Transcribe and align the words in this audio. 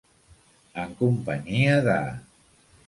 En 0.85 0.97
companyia 1.03 1.79
de. 1.91 2.01